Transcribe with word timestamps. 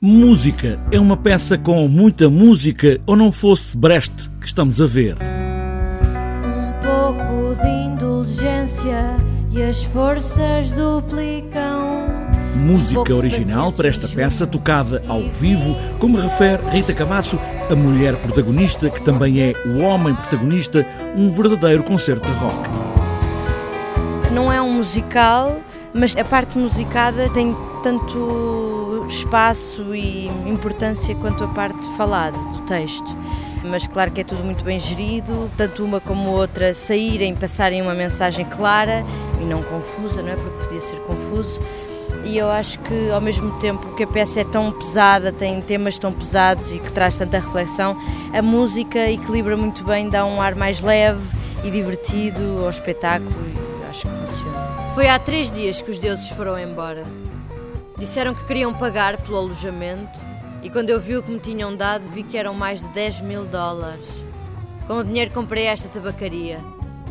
Música 0.00 0.78
é 0.92 1.00
uma 1.00 1.16
peça 1.16 1.58
com 1.58 1.88
muita 1.88 2.30
música 2.30 3.00
ou 3.04 3.16
não 3.16 3.32
fosse 3.32 3.76
Brecht 3.76 4.30
que 4.40 4.46
estamos 4.46 4.80
a 4.80 4.86
ver? 4.86 5.16
Um 6.44 6.72
pouco 6.80 7.60
de 7.60 7.68
indulgência 7.68 9.16
e 9.50 9.60
as 9.60 9.82
forças 9.82 10.70
duplicam. 10.70 12.06
Música 12.54 13.12
original 13.12 13.72
para 13.72 13.88
esta 13.88 14.06
peça 14.06 14.46
tocada 14.46 15.02
ao 15.08 15.28
vivo, 15.28 15.74
como 15.98 16.16
refere 16.16 16.62
Rita 16.70 16.94
Camasso, 16.94 17.36
a 17.68 17.74
mulher 17.74 18.14
protagonista 18.18 18.88
que 18.88 19.02
também 19.02 19.40
é 19.40 19.54
o 19.66 19.78
homem 19.78 20.14
protagonista, 20.14 20.86
um 21.16 21.28
verdadeiro 21.28 21.82
concerto 21.82 22.30
de 22.30 22.38
rock. 22.38 22.70
Não 24.32 24.52
é 24.52 24.62
um 24.62 24.74
musical, 24.74 25.60
mas 25.92 26.16
a 26.16 26.22
parte 26.22 26.56
musicada 26.56 27.28
tem 27.30 27.56
tanto 27.82 28.87
espaço 29.08 29.94
e 29.94 30.28
importância 30.46 31.14
quanto 31.16 31.44
a 31.44 31.48
parte 31.48 31.84
falada 31.96 32.38
do 32.38 32.60
texto. 32.62 33.16
Mas 33.64 33.86
claro 33.86 34.10
que 34.10 34.20
é 34.20 34.24
tudo 34.24 34.44
muito 34.44 34.64
bem 34.64 34.78
gerido, 34.78 35.50
tanto 35.56 35.84
uma 35.84 36.00
como 36.00 36.30
outra 36.30 36.72
saírem, 36.74 37.34
passarem 37.34 37.82
uma 37.82 37.94
mensagem 37.94 38.44
clara 38.44 39.04
e 39.40 39.44
não 39.44 39.62
confusa, 39.62 40.22
não 40.22 40.30
é? 40.30 40.36
Porque 40.36 40.64
podia 40.64 40.80
ser 40.80 40.96
confuso. 41.00 41.60
E 42.24 42.36
eu 42.36 42.50
acho 42.50 42.78
que 42.80 43.10
ao 43.10 43.20
mesmo 43.20 43.58
tempo 43.58 43.94
que 43.94 44.02
a 44.02 44.06
peça 44.06 44.40
é 44.40 44.44
tão 44.44 44.70
pesada, 44.72 45.32
tem 45.32 45.60
temas 45.60 45.98
tão 45.98 46.12
pesados 46.12 46.72
e 46.72 46.78
que 46.78 46.92
traz 46.92 47.18
tanta 47.18 47.38
reflexão, 47.38 47.96
a 48.32 48.42
música 48.42 49.10
equilibra 49.10 49.56
muito 49.56 49.84
bem, 49.84 50.08
dá 50.08 50.24
um 50.24 50.40
ar 50.40 50.54
mais 50.54 50.80
leve 50.80 51.20
e 51.64 51.70
divertido 51.70 52.64
ao 52.64 52.70
espetáculo 52.70 53.30
e 53.30 53.90
acho 53.90 54.02
que 54.02 54.14
funciona. 54.14 54.92
Foi 54.94 55.08
há 55.08 55.18
três 55.18 55.50
dias 55.50 55.80
que 55.80 55.90
os 55.90 55.98
deuses 55.98 56.28
foram 56.30 56.58
embora. 56.58 57.04
Disseram 57.98 58.32
que 58.32 58.44
queriam 58.44 58.72
pagar 58.72 59.16
pelo 59.18 59.36
alojamento 59.36 60.18
e 60.62 60.70
quando 60.70 60.90
eu 60.90 61.00
vi 61.00 61.16
o 61.16 61.22
que 61.22 61.30
me 61.30 61.38
tinham 61.38 61.74
dado 61.76 62.08
vi 62.08 62.22
que 62.22 62.36
eram 62.36 62.54
mais 62.54 62.80
de 62.80 62.88
10 62.88 63.22
mil 63.22 63.44
dólares. 63.44 64.06
Com 64.86 64.98
o 64.98 65.04
dinheiro 65.04 65.32
comprei 65.32 65.66
esta 65.66 65.88
tabacaria. 65.88 66.60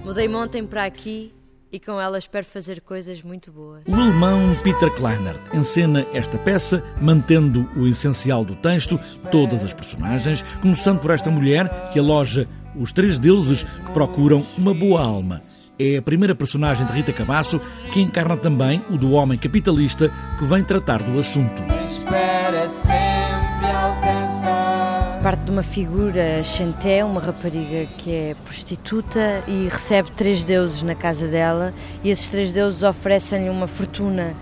Mudei-me 0.03 0.35
ontem 0.35 0.65
para 0.65 0.85
aqui 0.85 1.33
e 1.71 1.79
com 1.79 1.99
ela 1.99 2.17
espero 2.17 2.45
fazer 2.45 2.79
coisas 2.79 3.21
muito 3.21 3.51
boas. 3.51 3.83
O 3.85 3.93
alemão 3.93 4.55
Peter 4.63 4.89
Kleinert 4.93 5.41
encena 5.53 6.07
esta 6.13 6.37
peça, 6.37 6.81
mantendo 7.01 7.69
o 7.75 7.85
essencial 7.85 8.45
do 8.45 8.55
texto, 8.55 8.97
todas 9.29 9.63
as 9.63 9.73
personagens, 9.73 10.41
começando 10.61 10.99
por 11.01 11.11
esta 11.11 11.29
mulher 11.29 11.89
que 11.91 11.99
aloja 11.99 12.47
os 12.75 12.93
três 12.93 13.19
deuses 13.19 13.63
que 13.63 13.91
procuram 13.91 14.45
uma 14.57 14.73
boa 14.73 15.01
alma. 15.01 15.43
É 15.79 15.97
a 15.97 16.01
primeira 16.01 16.33
personagem 16.33 16.87
de 16.87 16.91
Rita 16.91 17.13
Cabasso 17.13 17.61
que 17.93 18.01
encarna 18.01 18.35
também 18.35 18.83
o 18.89 18.97
do 18.97 19.11
homem 19.11 19.37
capitalista 19.37 20.11
que 20.39 20.43
vem 20.43 20.63
tratar 20.63 21.03
do 21.03 21.19
assunto. 21.19 21.61
Espera 21.87 22.67
sempre 22.67 23.67
alcançar. 23.71 25.19
Parte 25.21 25.43
de 25.43 25.51
uma 25.51 25.61
figura 25.61 26.43
Chanté, 26.43 27.05
uma 27.05 27.21
rapariga 27.21 27.85
que 27.95 28.11
é 28.11 28.35
prostituta 28.43 29.43
e 29.47 29.67
recebe 29.69 30.09
três 30.11 30.43
deuses 30.43 30.81
na 30.81 30.95
casa 30.95 31.27
dela 31.27 31.71
e 32.03 32.09
esses 32.09 32.27
três 32.27 32.51
deuses 32.51 32.81
oferecem-lhe 32.81 33.49
uma 33.49 33.67
fortuna 33.67 34.35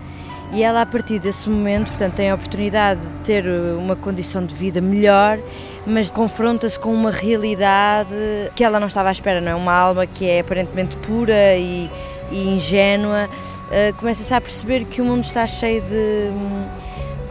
e 0.52 0.62
ela 0.62 0.82
a 0.82 0.86
partir 0.86 1.18
desse 1.18 1.48
momento, 1.48 1.88
portanto, 1.88 2.14
tem 2.14 2.30
a 2.30 2.34
oportunidade 2.34 3.00
de 3.00 3.24
ter 3.24 3.44
uma 3.76 3.96
condição 3.96 4.44
de 4.44 4.54
vida 4.54 4.80
melhor, 4.80 5.38
mas 5.86 6.10
confronta-se 6.10 6.78
com 6.78 6.92
uma 6.92 7.10
realidade 7.10 8.14
que 8.54 8.62
ela 8.62 8.78
não 8.78 8.86
estava 8.86 9.08
à 9.08 9.12
espera, 9.12 9.40
não 9.40 9.52
é? 9.52 9.54
Uma 9.54 9.72
alma 9.72 10.06
que 10.06 10.28
é 10.28 10.40
aparentemente 10.40 10.96
pura 10.98 11.56
e, 11.56 11.90
e 12.30 12.48
ingênua, 12.48 13.28
uh, 13.28 13.94
começa-se 13.96 14.32
a 14.32 14.40
perceber 14.40 14.84
que 14.84 15.00
o 15.00 15.04
mundo 15.04 15.24
está 15.24 15.46
cheio 15.46 15.82
de 15.82 16.30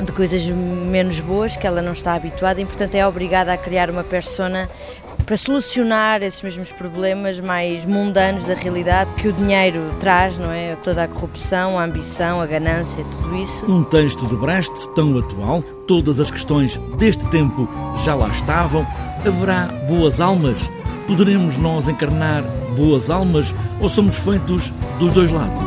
de 0.03 0.11
coisas 0.11 0.45
menos 0.45 1.19
boas 1.21 1.55
que 1.55 1.65
ela 1.65 1.81
não 1.81 1.93
está 1.93 2.13
habituada 2.13 2.59
e, 2.59 2.65
portanto, 2.65 2.95
é 2.95 3.07
obrigada 3.07 3.53
a 3.53 3.57
criar 3.57 3.89
uma 3.89 4.03
persona 4.03 4.69
para 5.25 5.35
solucionar 5.35 6.21
esses 6.21 6.41
mesmos 6.41 6.71
problemas 6.71 7.39
mais 7.39 7.83
mundanos 7.83 8.45
da 8.45 8.53
realidade 8.53 9.11
que 9.13 9.27
o 9.27 9.33
dinheiro 9.33 9.95
traz, 9.99 10.37
não 10.37 10.51
é? 10.51 10.75
Toda 10.75 11.03
a 11.03 11.07
corrupção, 11.07 11.79
a 11.79 11.83
ambição, 11.83 12.39
a 12.39 12.45
ganância, 12.45 13.03
tudo 13.03 13.35
isso. 13.35 13.65
Um 13.65 13.83
texto 13.83 14.27
de 14.27 14.35
Brecht 14.35 14.89
tão 14.93 15.17
atual, 15.17 15.61
todas 15.87 16.19
as 16.19 16.29
questões 16.29 16.77
deste 16.97 17.27
tempo 17.29 17.67
já 18.03 18.13
lá 18.13 18.29
estavam. 18.29 18.85
Haverá 19.25 19.67
boas 19.87 20.21
almas? 20.21 20.59
Poderemos 21.07 21.57
nós 21.57 21.87
encarnar 21.87 22.43
boas 22.75 23.09
almas 23.09 23.53
ou 23.81 23.89
somos 23.89 24.17
feitos 24.17 24.71
dos 24.99 25.11
dois 25.11 25.31
lados? 25.31 25.64